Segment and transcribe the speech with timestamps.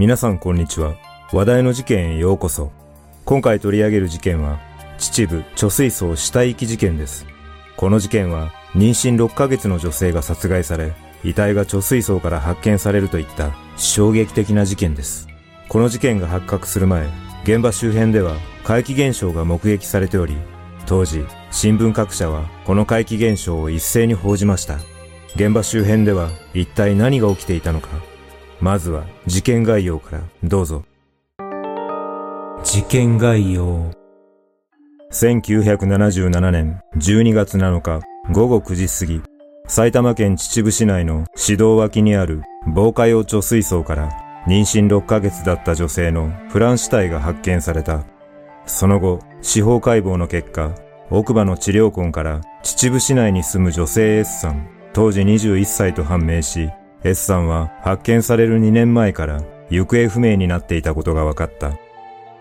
[0.00, 0.94] 皆さんこんにちは。
[1.30, 2.72] 話題の事件へようこそ。
[3.26, 4.58] 今回取り上げる事件は、
[4.96, 7.26] 秩父貯水槽死体遺棄事件です。
[7.76, 15.28] この事件は、妊娠6ヶ月の女性が殺害され、遺体が貯水槽から発見されるといった衝撃的な事件です。
[15.68, 17.06] この事件が発覚する前、
[17.42, 20.34] 現場周辺では怪奇現象が目撃されており、
[20.86, 24.78] 当時、新聞各社はこの怪奇現象を一斉に報じました。
[25.34, 27.90] 現場周辺では一体何が起きていたのか、
[28.60, 30.84] まずは事件概要からどうぞ。
[32.62, 33.90] 事件概要。
[35.12, 38.00] 1977年12月7日
[38.32, 39.22] 午後9時過ぎ、
[39.66, 42.42] 埼玉県秩父市内の市道脇にある
[42.74, 44.10] 防火用貯水槽から
[44.46, 48.04] 妊娠6ヶ月だった女性のフラン死体が発見された。
[48.66, 50.74] その後、司法解剖の結果、
[51.10, 56.70] 奥歯の治療痕から秩父市内に住む女性 S さん、当時21歳と判明し、
[57.02, 61.72] S さんは発見される2年前から行方不明になっていたことが分かった。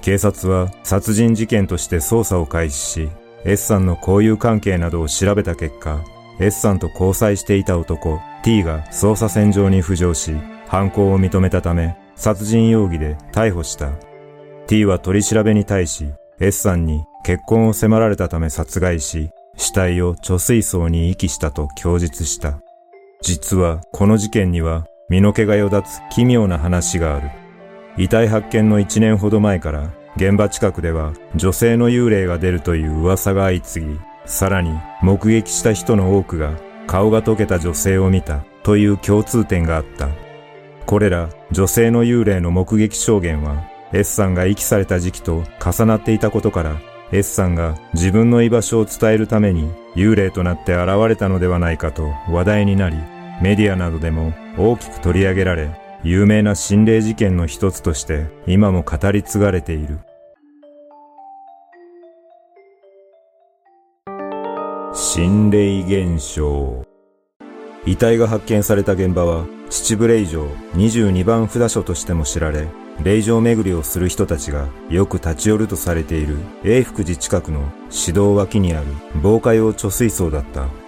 [0.00, 3.08] 警察は殺人事件として捜査を開始し、
[3.44, 6.00] S さんの交友関係などを調べた結果、
[6.38, 10.34] S さんと交際していた男 T が捜査線上に浮上し、
[10.68, 13.92] 犯行を認めたため、殺人容疑で逮捕した。
[14.66, 16.06] T は取り調べに対し、
[16.40, 22.60] S さんに結婚を迫られたため殺害し、死体を貯水槽に遺棄したと供述した。
[23.26, 27.28] 実はこの事件には身の毛がよだつ奇妙な話がある。
[27.96, 34.70] 遺体発見の1年ほど前から現場近くでは女性の幽霊が出るという噂が相次ぎ、さらに
[35.02, 36.56] 目撃した人の多くが
[36.86, 40.08] 顔が溶けた女性を見たという共通点があった。
[40.86, 52.96] これら女性の幽霊の目撃証言は S さんが遺棄された時期と重なっていたことから S さんが自分の居場所を伝えるために幽霊となって現れたのではないかと話題になり、
[53.42, 55.70] メディアなどでも大きく取り上げられ、
[56.02, 59.98] 有名な心霊事件の一つとして今も語り継がれている。
[64.94, 66.84] 心霊現象
[67.84, 72.66] 遺体が発見された現場は秩父霊場22番札所としても知られ、
[73.02, 78.86] 霊場巡りをする人たちがよく立ち寄るとされている永福寺近くの市道脇にある
[79.22, 80.85] 防火用貯水槽だった。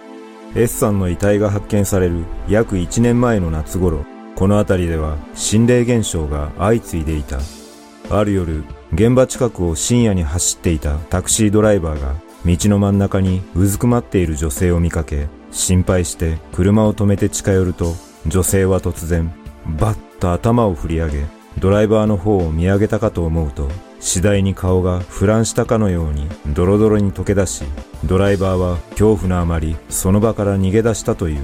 [0.54, 4.04] S さんの遺体が発見される約1年前の夏頃、
[4.34, 7.38] この辺りでは心霊現象が相次いでいた。
[8.10, 12.14] ある夜、現場近くを深夜に走っていたタクシードライバーが
[12.47, 17.94] 道の真ん中にうずくまっている女性を見かけ、心配して車を止めて近寄ると、
[18.26, 19.32] 女性は突然、
[19.78, 21.26] バッと頭を振り上げ、
[21.58, 23.69] ドライバーの方を見上げたかと思うと、
[24.00, 27.64] 次第に顔が腐乱したかのようにドロドロに溶け出し、
[28.04, 31.41] ドライバーは恐怖のあまりその場から逃げ出したという。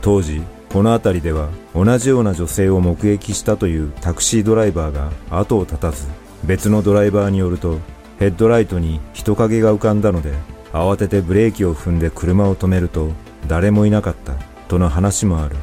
[0.00, 6.06] 当時、この辺りでは同じような女性を目撃したというタクシードライバーが後を絶たず、
[6.44, 7.78] 別のドライバーによると、
[8.18, 10.32] ヘッドライトに人影が浮かんだので、
[10.72, 13.10] 慌ててブレーキを踏んで車を止めると、
[13.46, 14.34] 誰もいなかった、
[14.68, 15.56] との話もある。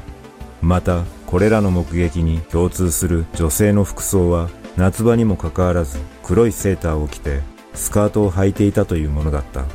[0.62, 7.42] また、これらの目撃に共通する女性の服装は夏場にもかかわらず黒いセーターを着て
[7.74, 9.66] スカートを履いていたというものだった。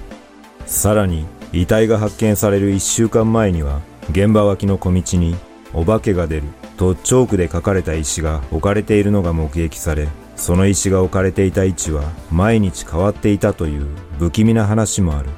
[0.68, 3.80] さらに遺体が発見される1週間前には
[4.10, 5.34] 現場脇の小道に
[5.72, 6.42] お化けが出る
[6.76, 13.86] とチョークで書かれた石が置かれているのが目撃されその石が置かれていた位置は毎日変わっていたという
[14.18, 15.30] 不気味な話もある。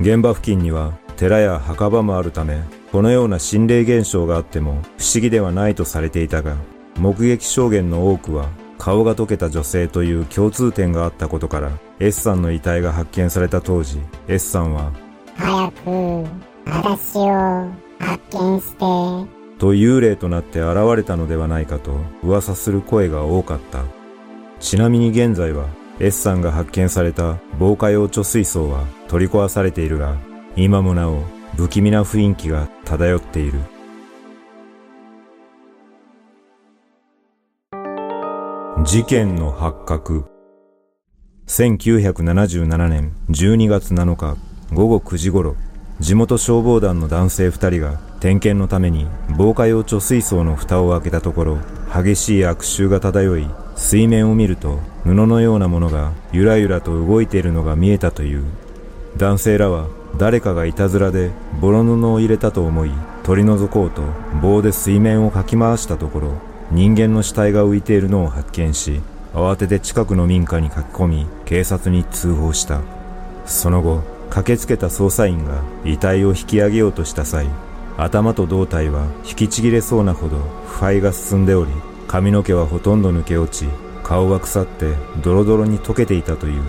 [0.00, 6.56] 現場付近には寺や墓場もあるためこのような心霊現象があっても不思議ではないとされていたが、
[6.96, 8.48] 目撃証言の多くは
[8.80, 14.90] 顔が溶けた女性という共通点があったことから、S さんの遺体が発見された当時、S さんは、
[15.36, 16.24] 早く、
[16.64, 17.68] 私を
[17.98, 18.78] 発見して、
[19.58, 21.92] と幽霊となって現れたのではないかと
[22.22, 23.84] 噂する声が多かった。
[24.60, 25.66] ちなみに現在は
[25.98, 30.16] S さんが発見された防火用貯水槽は取り壊されているが、
[30.56, 31.22] 今もなお
[31.54, 33.60] 不気味な雰囲気が漂っている。
[38.82, 40.24] 事件の発覚。
[41.46, 44.36] 1977年12月7日
[44.72, 45.54] 午後9時頃、
[46.00, 49.06] 地元消防団の男性二人が点検のために
[49.36, 51.58] 防火用貯水槽の蓋を開けたところ、
[51.94, 58.44] 激しい悪臭が漂い、水面を見ると布のようなものがゆらゆらと動いているのが見えたという。
[59.18, 61.30] 男性らは誰かがいたずらで
[61.60, 62.90] ボロ布を入れたと思い
[63.24, 64.02] 取り除こうと
[64.40, 69.00] 棒で水面をかき回したところ人間の死体が浮いているのを発見し
[69.34, 72.80] 慌てて近くの民家に書き込み警察に通報した。
[73.46, 77.48] その後駆けつけた捜査員が遺体を引き上げようとした際
[77.96, 81.72] 頭と胴体は引きちぎれそうなほど腐敗が進んでおり
[82.06, 83.68] 髪の毛はほとんど抜け落ち
[84.04, 86.62] 顔は腐ってドロドロに溶けていたという。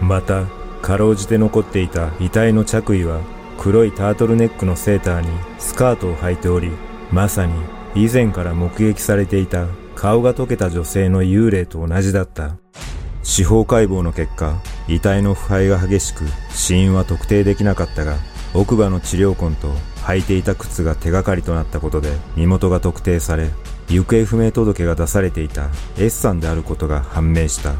[0.00, 0.46] また
[0.82, 3.20] かろうじて残っていた遺体の着衣は
[3.58, 6.70] 黒いタートルネックのセーターにスカートを履いており
[7.10, 7.52] まさに
[7.98, 9.66] 以前から目撃されていた
[9.96, 12.56] 顔が溶けた女性の幽霊と同じだった。
[13.24, 18.14] 司法解剖の結果、遺体の腐敗が激しく死因は特定できなかったが、
[18.54, 19.72] 奥歯の治療痕と
[20.04, 23.50] 履いていた靴が手がかりとなったことで身元が特定され、
[23.88, 25.68] 行方不明届が出されていた
[25.98, 27.74] S さんであることが判明した。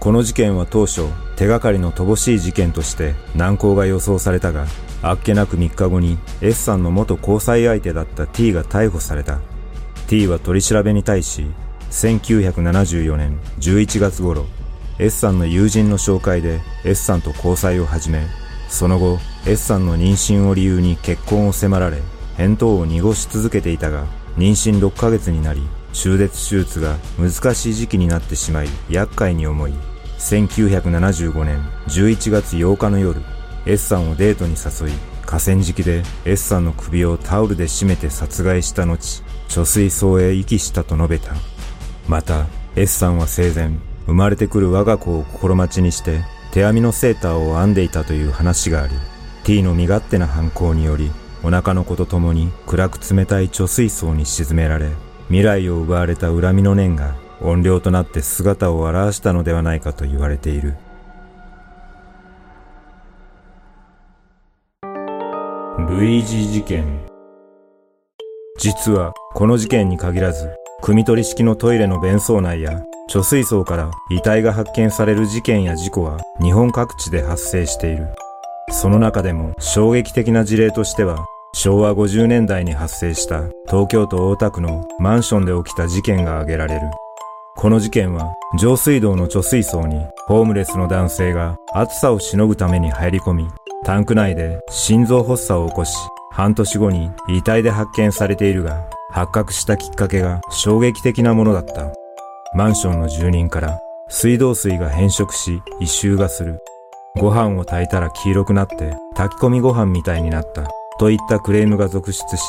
[0.00, 1.02] この事件は当初、
[1.36, 4.64] 手がかりの乏しい事件として難航が予想されたが、
[5.02, 9.40] あっけなく3日後に S さんの元交際相手だった T が逮捕された。
[10.06, 11.46] T は取り調べに対し、
[11.90, 14.46] 1974年11月頃、
[14.98, 18.26] S さんの友人の紹介で S さんと交際を始め、
[18.68, 21.98] その後 S さんの妊娠を理由に結婚を迫られ、
[22.36, 24.06] 返答を濁し続けていたが、
[24.36, 25.62] 妊娠6ヶ月になり、
[25.92, 29.74] 中絶手術が難しい時期になってしまい、厄介に思い、
[30.18, 33.20] 1975年11月8日の夜、
[33.64, 41.32] S さんをデートに誘い、河川敷で S さんの首をタオルで締めて殺害した後、貯水槽へ遺棄したと述べた。
[42.08, 43.70] また、S さんは生前、
[44.06, 48.94] 生まれてくる我が子を心待ちにして、手編みのセーターを編んでいたという話があり、
[49.44, 51.10] T の身勝手な犯行により、
[51.44, 54.90] お腹の子と共に暗く冷たい貯水槽に沈められ、
[55.28, 60.74] 未来を奪われた恨みの念が怨霊となって姿を現したのではないかと言われている。
[65.92, 67.00] ルイージ事件
[68.58, 70.48] 実はこの事件に限らず、
[70.82, 78.06] 汲み取り式のトイレの便槽内や貯水槽から遺体が発見される事件や事故は日本各地で発生している。
[78.70, 86.90] その中でも衝撃的な事例としては昭和50年代に発生した東京都大田区のマンションで起きた事件が挙げられる。
[87.54, 93.48] この事件は上水道の貯水槽にホームレスの男性が暑さをしのぐために入り込み、
[93.84, 95.92] タンク内で心臓発作を起こし、
[96.30, 101.92] 半年後に遺体で発見されているが、発覚したきっかけが衝撃的なものだった。
[102.54, 106.60] マンションの住人から水道水が変色し異臭がする。
[107.18, 110.70] ご飯を炊いたら黄色くなって炊き込みご飯みたいになった。
[110.98, 112.42] といったクレームが続出し、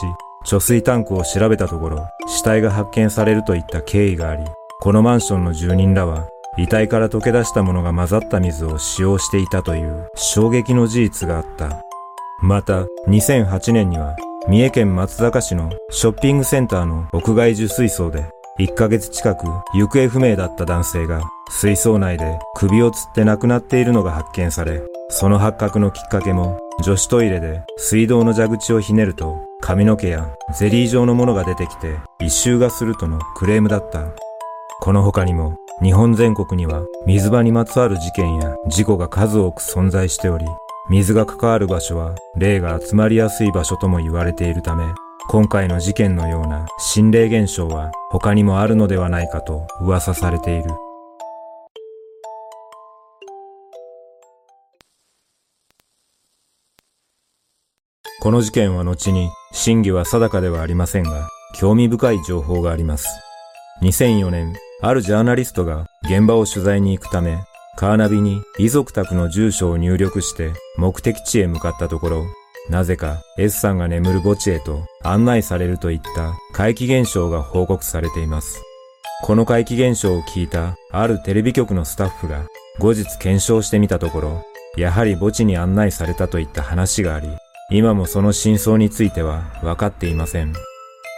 [0.46, 4.44] 貯水タンクを調べたところ、死体が発見されるといった経緯があり、
[4.82, 6.28] このマンションの住人らは、
[6.58, 11.84] 遺体から溶け出したものが混ざった水を使用していたという衝撃の事実があった。
[12.42, 14.16] また、2008年には、
[14.48, 18.26] 三重県松坂市のショッピングセンターの屋外受水槽で、
[18.60, 30.28] 1ヶ月近く行方不明だった男性が、水槽内で首を吊って亡くなっているのが発見され、その発覚のきっかけも、女子トイレで水道の蛇口をひねると、髪の毛や
[30.60, 34.04] ゼリー状のものが出てきて、異臭がするとのクレームだった。
[34.82, 40.46] この他にも、日本全国には水場にまつわる事件や事故が数多く存在しており、
[40.90, 44.86] 水が関わる場所は霊が集まりやすい場所とも言われているため、
[45.30, 50.70] 今回の事件のような心霊現象は他にもあるのではないかと噂されている。
[58.22, 63.08] この事件は後に真偽は定かではありませんが、興味深い情報があります。
[63.84, 67.44] 2004年、あるジャーナリストが現場を取材に行くため、
[67.76, 72.26] カーナビに遺族宅の住所を入力して目的地へ向かったところ、
[72.70, 78.64] なぜか S さんが眠る墓地へと案内されるといった怪奇現象が報告されています。
[79.22, 82.46] この怪奇現象を聞いたあるテレビ局のスタッフが
[82.80, 84.46] 後日検証してみたところ、
[84.78, 87.28] やはり墓地に案内されたといった話があり、
[87.70, 90.54] 今もその真相については分かっていません。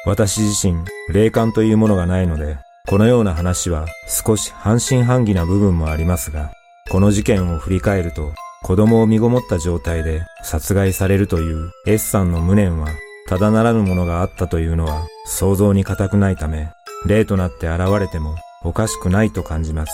[0.06, 2.58] 私自身、霊感というものがないので、
[2.88, 6.52] このような話は少し半信半疑な部分もありますが、
[6.92, 8.32] この事件を振り返ると、
[8.62, 12.90] 子供を身ごもった状態で殺害されるという S さんの無念は、
[13.28, 16.70] ただならぬものがあったというのは想像に難くないため、
[17.08, 19.92] 例となって現れてもおかしくないと感じます。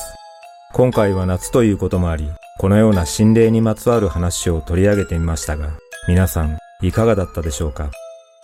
[0.73, 5.69] 今回は夏ということもあり、このような心霊にまつわる話を取り上げてみましたが、
[6.09, 7.89] 皆さんいかがだったでしょうか？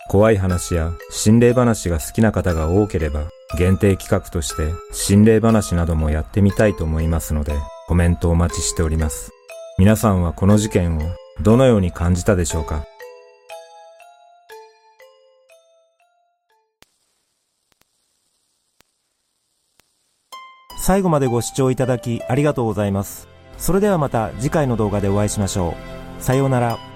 [0.08, 3.24] 怖い話や心霊話が好きな方が多ければ、
[3.58, 7.52] 限定企画として心霊話などもやってみたいと思いますので、
[7.86, 9.30] コメントお待ちしております。
[9.78, 11.02] 皆さんはこの事件を
[11.42, 12.84] どのように感じたでしょうか？
[20.80, 23.28] 最後までご視聴いただきありがとうございます。
[23.58, 25.74] それではまた次回の動画でお会いしましょ
[26.18, 26.22] う。
[26.22, 26.87] さようなら。